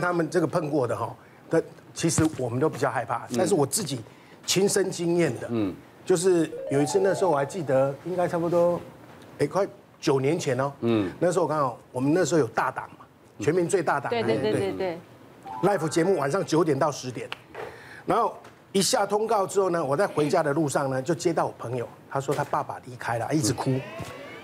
[0.00, 1.12] 他们这个碰过的哈，
[1.50, 1.60] 但
[1.92, 3.26] 其实我们都比较害怕。
[3.36, 3.98] 但是我自己
[4.46, 5.74] 亲身经验的，嗯，
[6.06, 8.80] 就是有一次那时候我还记得，应该差不多，
[9.40, 9.66] 哎，快
[10.00, 13.04] 九年前哦，嗯，那时候我刚好我们那时候有大档嘛，
[13.40, 14.98] 全民最大档，对对对对对
[15.64, 17.28] ，Live 节目晚上九点到十点，
[18.06, 18.36] 然后
[18.70, 23.74] 一下通告之后呢，我在回家的路上呢，就接到我朋友，他说他爸爸离开了，一直哭，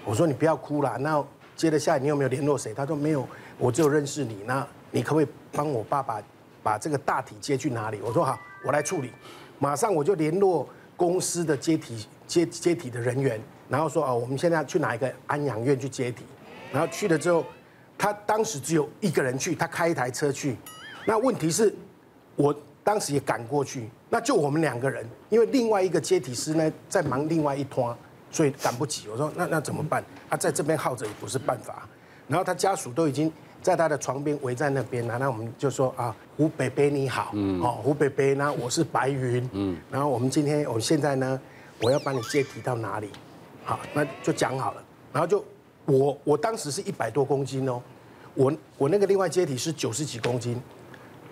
[0.04, 1.24] 我说你不要哭了，那
[1.54, 2.74] 接着下来你有没有联络谁？
[2.74, 3.24] 他说没有，
[3.56, 4.66] 我只有认识你那。
[4.90, 6.20] 你可不可以帮我爸爸
[6.62, 8.00] 把这个大体接去哪里？
[8.02, 9.10] 我说好，我来处理。
[9.58, 16.24] 马上我就联络公司的接体接接体的人员，然后说哦，我们现在去哪一个安养院去接体？
[16.72, 17.44] 然后去了之后，
[17.96, 20.56] 他当时只有一个人去，他开一台车去。
[21.06, 21.72] 那问题是，
[22.34, 27.96] 我当时也赶过去，那就我们两个人，因为另外一个接体师呢在忙另外一摊，
[28.30, 29.08] 所以赶不及。
[29.08, 30.02] 我说那那怎么办？
[30.28, 31.88] 他在这边耗着也不是办法。
[32.26, 33.32] 然后他家属都已经。
[33.64, 41.40] 在他的床边围在那边，然后我们就说啊，胡北北你好，嗯，好，胡北北，那我是白云，嗯，然后我们今天，我们现在呢，
[41.80, 43.08] 我要把你接体到哪里？
[43.64, 45.42] 好，那就讲好了，然后就
[45.86, 47.80] 我我当时是一百多公斤哦，
[48.34, 50.60] 我我那个另外接体是九十几公斤，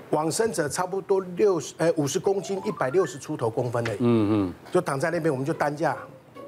[0.09, 5.95] 往生者差不多六十哎五十公斤，一百六十出头公分的，嗯嗯，就躺在那边，我们就担架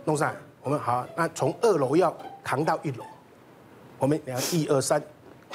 [0.06, 3.04] 弄上来，我们好，那从二楼要扛到一楼，
[3.98, 5.02] 我们两一二三。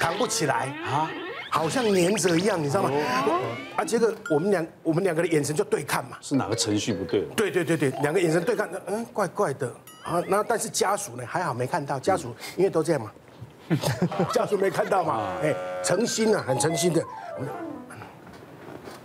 [0.00, 1.10] 扛不起来啊，
[1.50, 2.90] 好像粘着一样，你知道吗？
[3.76, 6.16] 啊，结果我们两我们两个的眼神就对看嘛。
[6.22, 7.20] 是哪个程序不对？
[7.36, 9.68] 对对对对，两个眼神对看，嗯，怪怪的
[10.02, 10.22] 啊。
[10.26, 13.12] 那但是家属呢，还好没看到，家属因为都这样嘛，
[14.32, 17.04] 家属没看到嘛，哎，诚心啊，很诚心的，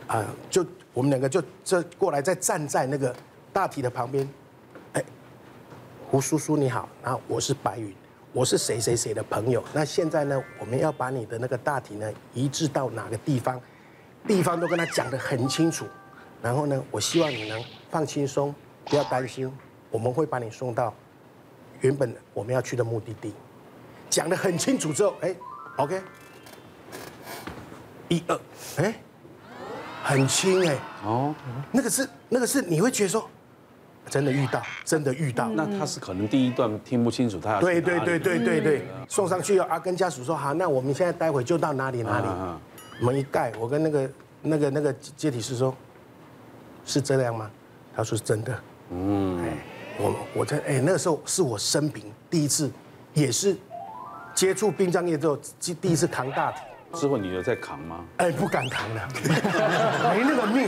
[0.08, 3.14] 啊，就我们两个就这过来，再站在那个
[3.52, 4.28] 大体的旁边，
[4.94, 5.04] 哎，
[6.10, 7.94] 胡叔叔你好，然后我是白云。
[8.36, 9.64] 我是谁谁谁的朋友？
[9.74, 10.44] 那现在呢？
[10.60, 13.62] 我们要把你的那个大体呢移植到哪个地方？
[14.28, 15.86] 地方都跟他讲得很清楚。
[16.42, 18.54] 然后呢，我希望你能放轻松，
[18.90, 19.50] 不要担心，
[19.90, 20.94] 我们会把你送到
[21.80, 23.34] 原本我们要去的目的地。
[24.10, 25.34] 讲得很清楚之后，哎
[25.78, 26.02] ，OK，
[28.10, 28.38] 一二，
[28.80, 28.96] 哎，
[30.04, 31.34] 很轻哎，哦，
[31.72, 33.30] 那个是那个是你会觉得说。
[34.10, 35.50] 真的遇到，真的遇到。
[35.50, 44.10] 那他是可能第一段听不清楚，他要对对对对对对，送上去啊，跟家属说好，那我们现在待会就到哪里哪里，门一盖，我跟那个
[44.42, 45.76] 那个那个接体师说，
[46.86, 47.50] 是这样吗？
[47.96, 48.60] 他说是真的。
[48.92, 49.54] 嗯，哎，
[49.98, 52.70] 我我在哎那个时候是我生平第一次，
[53.14, 53.58] 也是
[54.34, 56.60] 接触殡葬业之后第第一次扛大体。
[56.94, 58.06] 之后你有在扛吗？
[58.18, 59.08] 哎，不敢扛了，
[60.16, 60.68] 没那个命，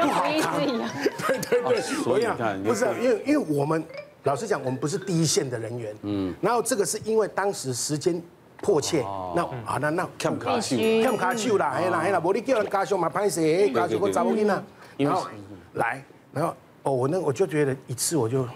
[0.00, 0.60] 不好扛。
[0.60, 3.82] 对对对，所以看，不是因为因为我们
[4.24, 8.20] 老实讲，我们不是第一线的人员，嗯，然后这个是因为当时时间
[8.58, 9.02] 迫切，
[9.34, 14.62] 那啊那那欠卡秀，欠卡秀啦，哎啦哎啦，无你叫人家属嘛歹势，家属我找不紧啦，
[14.98, 15.26] 然后
[15.74, 18.46] 来，然后哦我那我就觉得一次我就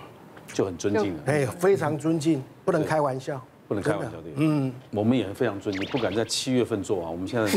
[0.52, 3.40] 就很尊敬了，哎，非常尊敬，不能开玩笑。
[3.68, 7.10] 不能开玩笑的，嗯，我们也非常尊敬，不敢在七月份做啊。
[7.10, 7.52] 我们现在，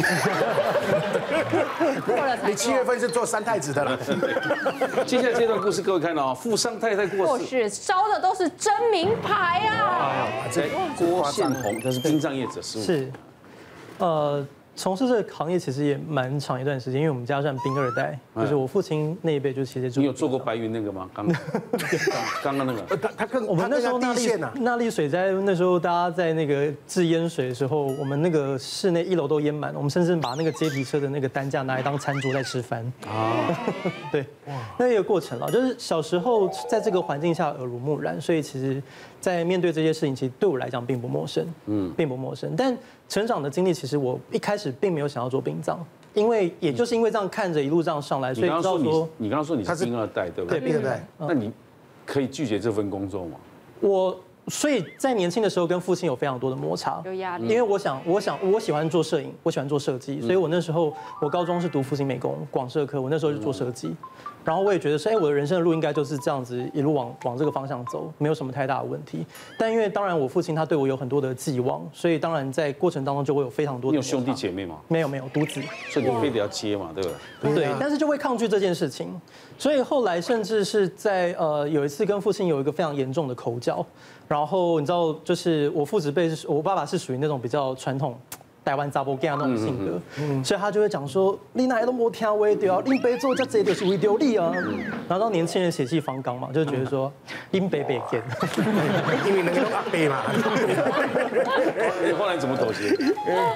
[2.46, 3.98] 你七月份是做三太子的了。
[5.06, 10.28] 接下来这段故事，各位看到啊，富商太太过世，烧的都是真名牌啊。
[10.52, 13.12] 这郭宪鸿，他是殡葬业者，是是，
[14.00, 14.46] 呃。
[14.82, 20.02] 从事这个行业其实也蛮长一段时间，因为我们家算兵二代，就是我父亲那一辈就其实就。
[20.02, 21.08] 你有做过白云那个吗？
[21.14, 21.42] 刚刚
[22.42, 22.98] 刚刚那个。
[22.98, 32.84] 他他跟我们那时候那丽那丽水灾那时候大家在那个治淹水的时候，我们那个室内一楼都淹满，我们甚至把那个接体车的那个担架拿来当餐桌在吃饭。
[33.08, 33.56] 啊。
[34.12, 34.26] 对。
[34.80, 38.82] 那一个过程了，就是小时候在这个环境下耳濡目染，所以其实，
[39.22, 41.46] 在面对这些事情，其实对我来讲并不陌生。
[41.68, 41.94] 嗯。
[41.96, 42.78] 并不陌生，但。
[43.12, 45.78] 成长的经历，其实我一开始并没有想要做殡葬，
[46.14, 50.62] 因为也就是因为这样看着一路这样上来，所以知道说，你刚刚说你是兵二代，对不对？
[50.62, 51.06] 对，兵二代。
[51.18, 51.52] 那你
[52.06, 53.32] 可以拒绝这份工作吗？
[53.82, 63.96] 我所以在年轻的时候跟父亲有非常多的摩擦，有压力，因为我想，我想，我喜欢做摄影，我喜欢做设计，所以我那时候我高中是读复兴美工广设科，我那时候就做设计。
[64.44, 69.24] 然后我也觉得说，哎，我的人生的路应该就是这样子一路往往这个方向走，没有什么太大的问题。
[69.56, 73.94] 但因为当然我父亲他对我有很多的寄望，所以当然在过程当中就会有非常多的。
[73.94, 74.78] 你有兄弟姐妹吗？
[74.88, 75.62] 没有没有，独子。
[75.92, 77.12] 所以你非得要接嘛，对吧？
[77.54, 79.14] 对，但是就会抗拒这件事情。
[79.60, 83.86] 所以后来甚至是在呃有一次跟父亲有一个非常严重的口角，
[84.32, 88.18] 然后你知道就是我父子辈是我爸爸是属于那种比较传统。
[88.64, 90.00] 台湾查某囝那种性格，
[90.44, 94.54] 所以他就会讲说，你哪都没听话对啊，林北做这这就是为着你啊。
[95.10, 97.12] 然后年轻人血气方刚嘛，就觉得说
[97.50, 98.22] 林北北见，
[99.26, 100.22] 因为那个阿北嘛。
[102.20, 102.96] 后来怎么妥协？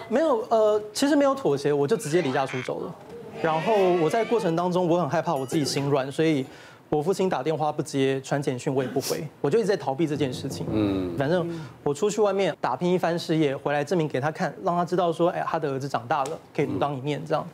[0.09, 2.95] 没有，呃，其实没有妥协，我就直接离家出走了。
[3.43, 6.43] 然后我在过程当中，我很害怕我自己心软，所以。
[6.89, 10.65] 我父亲打电话不接，传简讯我也不回，我就一直在逃避这件事情。
[10.71, 11.49] 嗯，反正
[11.83, 17.45] 我出去外面打拼一番事业，回来证明给他看，让他知道说，哎，他的儿子长大了，可以独当一面这样。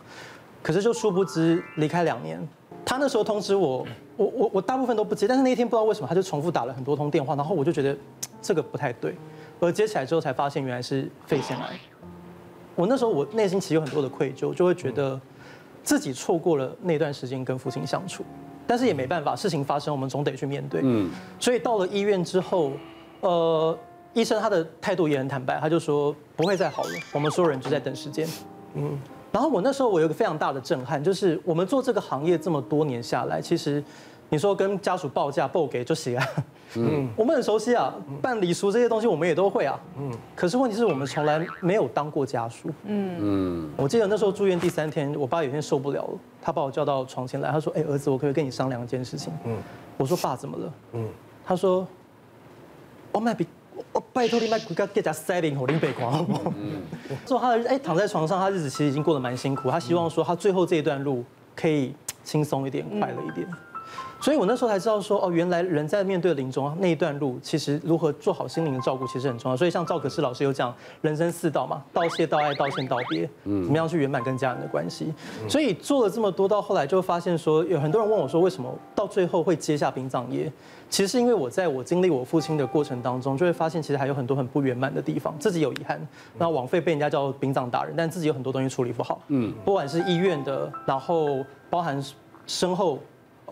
[0.61, 2.45] 可是就殊不知离开两年，
[2.85, 3.87] 他那时候通知我，
[4.17, 7.97] 我我我大部分都不接，但是那一天不知道为什么他就重复打了很多通电话，然后我就觉得
[8.41, 9.15] 这个不太对，
[9.59, 11.69] 而接起来之后才发现原来是肺腺癌。
[12.75, 15.19] 我那时候我内心其实有很多的愧疚，就会觉得
[15.83, 18.23] 自己错过了那段时间跟父亲相处。
[18.71, 20.79] 但是也没办法，事情发生，我们总得去面对。
[20.81, 22.71] 嗯，所以到了医院之后，
[23.19, 23.77] 呃，
[24.13, 28.25] 医生他的态度也很坦白，他就说不会再好了，我们所有人就在等时间。
[28.75, 28.97] 嗯，
[29.31, 33.83] 然后我那时候我有一个非常大的震撼，就是我们做这个行业这么多年下来，其实。
[34.33, 36.25] 你说跟家属报价报给就行啊，
[36.77, 43.17] 嗯，我们很熟悉啊，办礼俗这些东西我们也都会啊，嗯，可是问题是我们从来没有当过家属，嗯。
[43.19, 49.33] 嗯，我记得那时候住院第三天，我爸有一天受不了了，他把我叫到床前来，他说，哎，儿子，我可不可以跟你商量一件事情？
[49.43, 49.57] 嗯，
[49.97, 50.73] 我说爸怎么了？
[50.93, 51.05] 嗯，
[51.43, 51.85] 他说，
[53.11, 53.45] 我卖比，
[53.93, 56.53] 我拜托你卖骨给家塞领口令背光好不好？
[56.57, 56.81] 嗯，
[57.27, 61.23] 说他的哎躺在床上，他日子其实已经过得蛮辛苦，他希望说他最后这一段路
[61.55, 61.93] 可以
[62.23, 63.47] 轻松一点，快乐一点。
[64.19, 69.57] 所以我那时候才知道说，哦，原来人在面对临终那一段路，其实如何做好心灵的照顾，其实很重要。
[69.57, 70.71] 所以像赵可士老师有讲
[71.01, 75.11] 人生四道嘛，道谢、道爱、道歉、道别，嗯，怎么样去圆满跟家人的关系。
[75.49, 80.51] 所以做了这么多，到后来就发现说，有很多人问我说，为什么到最后会接下殡葬业？
[80.87, 85.99] 其实是因为我在我经历我父亲的过程当中，就会发现其实还有很多很不圆满的地方，自己有遗憾。
[86.37, 91.99] 那枉费被人家叫殡葬达人，但自己有很多东西处理不好，嗯，不管是医院的，然后包含
[92.45, 92.99] 身后。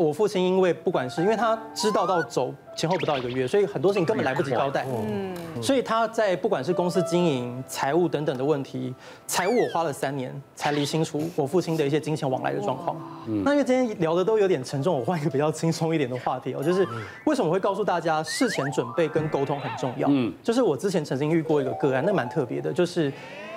[0.06, 4.86] 我父亲因为不管是因为他知道到走前后不到一个月，所以很多事情根本来不及交代。
[4.88, 8.96] 嗯，所以他在不管是公司经营、财务等等的问题，
[9.28, 12.96] 财务我花了三年才理清楚我父亲的一些金钱往来的状况。
[13.44, 16.88] 那因为今天聊的都有点沉重，我换一个比较轻松一点的话题哦，就是
[17.26, 20.08] 为什么我会告诉大家事前准备跟沟通很重要？
[20.10, 23.12] 嗯，就是我之前曾经遇过一个个案，那蛮特别的，就是。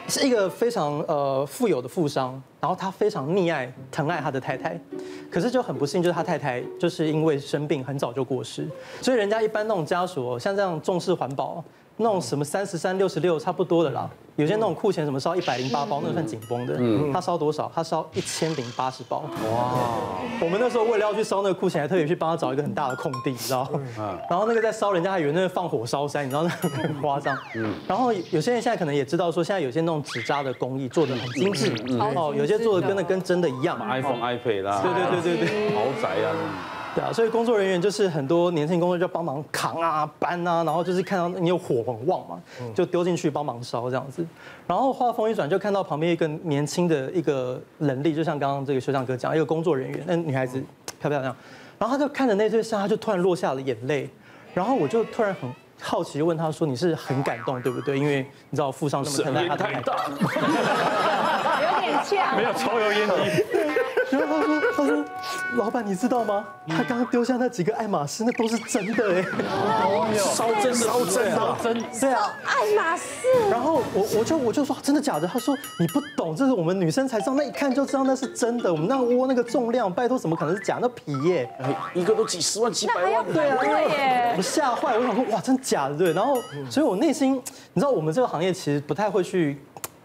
[0.09, 4.79] 是一个非常呃富有的富商，然后他非常溺爱疼爱他的太太，
[5.31, 8.69] 可是就很不幸，就是他太太就是因为生病很早就过世，
[9.01, 11.65] 所以人家一般那种家属像这样重视环保。
[11.99, 16.79] 那种什么三十三六十六差不多的啦，有些那种库钱什么烧一百零八包，那个算紧绷的。
[17.13, 17.71] 他烧多少？
[17.75, 19.19] 他烧一千零八十包。
[19.51, 19.73] 哇！
[20.41, 23.69] 我们那时候为了要去烧那个库钱，还特别去帮他找一个很大的空地，你知道？
[24.29, 27.37] 然后那个在烧，人家还以为那个放火烧山，你知道那个很夸张。
[27.55, 33.79] 嗯然后有些人现在可能也知道说，现在有些那种纸扎的工艺做的很精致，哦，有些做的跟那跟真的一样。
[33.79, 34.83] iPhone、iPad 啦。
[34.83, 35.77] 对对对对对。
[35.77, 36.33] 豪宅啊。
[36.95, 42.41] 对啊，所以工作人员就是很多年轻工作就帮忙扛啊、搬啊，然后就是看到你有火很旺嘛，
[42.75, 44.25] 就丢进去帮忙烧这样子。
[44.67, 50.63] 然后话锋一转，就看到旁边一个年轻的一个人力，就像刚刚这个学长哥讲，一个工作人员，那女孩子
[51.01, 51.35] 漂漂亮，
[51.79, 54.09] 然后他就看着那对象，他就突然落下了眼泪。
[54.55, 55.51] 然后我就突然很
[55.81, 57.99] 好奇，问他说：“你是很感动对不对？
[57.99, 58.19] 因为
[58.51, 59.81] 你知道父上那么疼爱他太太。”
[61.63, 63.15] 有点呛，没有抽油烟机。
[64.15, 65.05] 然后他说：“他说，
[65.57, 66.45] 老板，你知道吗？
[66.69, 69.25] 他刚刚丢下那几个爱马仕，那都是真的哎，
[70.17, 73.03] 烧真的，烧真的，真对啊，爱马仕。
[73.51, 75.27] 然后我我就我就说真的假的？
[75.27, 78.73] 他说你不懂，这是我们女生才知道，那一看就知道那是真的。
[78.73, 80.79] 我们那个窝那个重量，拜托怎么可能是假？
[80.81, 81.49] 那皮耶，
[81.95, 84.35] 一个都几十万、几百万，对啊，对耶。
[84.37, 85.97] 我吓坏，我想说哇，真的假的？
[85.97, 86.13] 对。
[86.13, 86.37] 然后，
[86.71, 87.35] 所以我内心，
[87.73, 89.61] 你知道，我们这个行业其实不太会去。”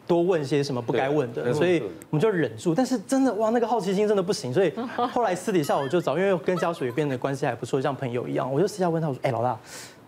[0.08, 2.74] 多问些什么不该问的，所以我们就忍住。
[2.74, 4.54] 但是真的哇，那个好奇心真的不行。
[4.54, 4.72] 所以
[5.12, 9.60] 后来私底下我就找，因为跟家属也变得关系还不错，像朋友一样，我就私下问他，我说：“哎，老大，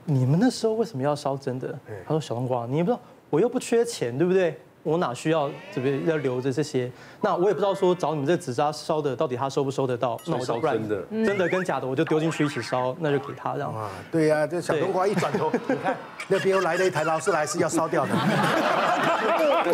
[0.05, 1.77] 你们那时候为什么要烧真的？”
[2.07, 6.91] 他说：“小冬瓜，你也不知道，我又不缺钱，对不对？”我哪需要这边要留着这些？
[7.21, 10.19] 那我也不知道说找你们这纸扎烧的到底他收不收得到？
[10.25, 13.75] 那我烧真的，真的跟假的我就丢进去一起烧，那就给他这样。
[13.75, 15.95] 啊，对呀，这小冬瓜一转头，你看
[16.27, 18.11] 那边又来了一台劳斯莱斯要烧掉的，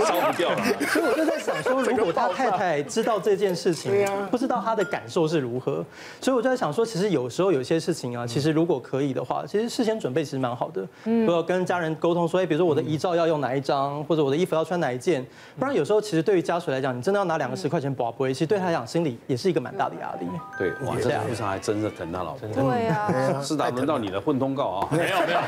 [0.05, 0.57] 烧不掉了。
[0.88, 3.93] 所以我就在想说，如果他太太知道这件事情，
[4.31, 5.85] 不知道他的感受是如何，
[6.19, 10.88] 所以我就在想说，其实有时候有些事情啊，其实如果可以的话，其实事先准备其实蛮好的。
[11.03, 15.25] 嗯，要跟家人沟通说，哎，比如说我的遗照要用哪一张，或者我的衣服要穿哪一件。
[15.59, 20.27] 不然有时候其实对于家属来讲，你真的要拿两个十块钱博杯，其实对他来讲心里也是一个蛮大的压力。
[20.57, 22.47] 对，哇，这样非常还真的疼他老婆。
[22.49, 24.87] 对啊，是的，轮到你的混通告啊。
[24.91, 25.39] 没有没有，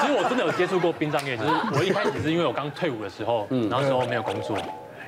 [0.00, 4.56] 其实我真的有接触过殡葬业，就是我一开始是因为我刚退伍的时候，然后那时候没有工作，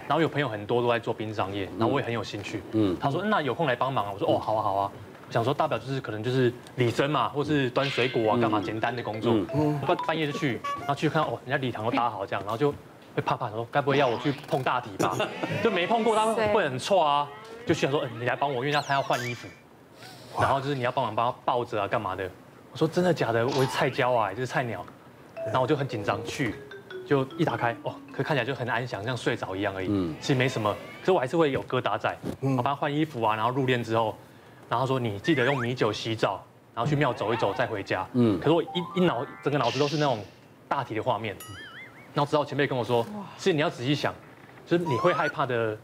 [0.06, 2.62] 然后有朋友很多都在做殡葬业，然后我也很有兴趣。
[2.72, 4.90] 嗯，他说那有空来帮忙啊，我说哦好啊好啊，
[5.28, 9.34] 我想说大不了就是可能就是礼生嘛，或是端水果啊干嘛简单的工作。
[9.54, 12.72] 嗯，半半夜就去，然后去看哦，人家礼堂都搭好这样，然后就
[13.18, 15.16] 会怕怕，说该不会要我去碰大体吧？
[15.62, 17.28] 就没碰过，他会很错啊，
[17.66, 19.48] 就需要说你来帮我，因为他他要换衣服，
[20.40, 22.30] 然后就是你要帮忙帮他抱着啊干嘛的。
[22.70, 23.44] 我说真的假的？
[23.44, 24.86] 我是菜椒啊，就是菜鸟。
[25.46, 26.54] 然后我就很紧张去，
[27.06, 29.88] 就一打开，哦，可看起来就很安详，像睡着一样而已。
[29.90, 32.16] 嗯，其实没什么，可是我还是会有疙瘩在。
[32.42, 34.16] 嗯，我帮他换衣服啊，然后入殓之后，
[34.68, 36.40] 然后说你记得用米酒洗澡，
[36.74, 38.06] 然后去庙走一走再回家。
[38.12, 40.22] 嗯，可是我一一脑整个脑子都是那种
[40.68, 41.34] 大体的画面。
[42.14, 44.14] 然后直到前辈跟我说，其实你要仔细想，
[44.66, 45.76] 就是你会害怕的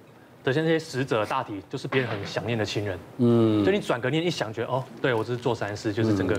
[0.43, 2.99] 的像这些死者大体，就是别人很想念的亲人。
[3.19, 6.39] 嗯，就你转个念一想，觉得哦，对我这是做善事，就是整个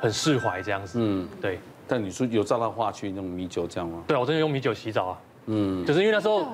[0.00, 0.98] 很释怀这样子。
[1.00, 1.58] 嗯，对。
[1.88, 4.02] 但你说有照他话去用米酒这样吗？
[4.08, 5.18] 对，我真的用米酒洗澡啊。
[5.46, 6.44] 嗯，就是因为那时候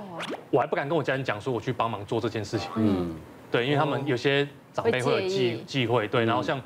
[0.51, 2.71] 我还不敢跟我家人讲说我去帮忙做这件事情。
[2.77, 3.15] 嗯，
[3.51, 6.27] 对，因为他们有些长辈会有忌忌讳，对。
[6.27, 6.61] 然后像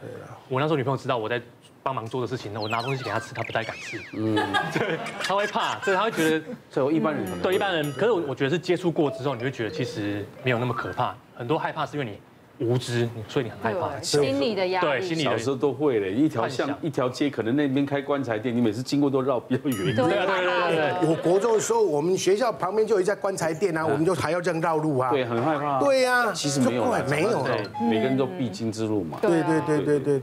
[0.48, 1.40] 我那时候女朋友知道我在
[1.86, 3.96] 帮忙做的事情，呢我拿东西给他吃，他不太敢吃。
[4.14, 4.34] 嗯，
[4.76, 11.14] 对，他会怕，所以她会觉得，所以一般人对一般人，可是我我觉得是接触过之后，你会觉得其实没有那么可怕。
[11.36, 12.18] 很多害怕是因为你。
[12.58, 14.86] 无知，所以你很害怕，心理的压力。
[14.86, 19.76] 对，心里小时候都会嘞，一条巷一条街，可能那边开棺材店，你每次经过都绕比较远。
[19.94, 21.06] 对对对。
[21.06, 25.10] 我国中的时候，我们学校旁边就有一家棺材店啊，我们就还要这样绕路啊。
[25.10, 25.78] 对，很害怕。
[25.80, 27.46] 对呀，其实没有，没有，
[27.90, 29.18] 每个人都必经之路嘛。
[29.20, 30.22] 对对对对对。